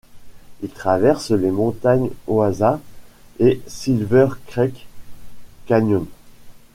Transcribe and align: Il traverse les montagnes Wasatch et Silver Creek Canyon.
Il 0.63 0.69
traverse 0.71 1.29
les 1.29 1.51
montagnes 1.51 2.09
Wasatch 2.25 2.79
et 3.37 3.61
Silver 3.67 4.29
Creek 4.47 4.87
Canyon. 5.67 6.07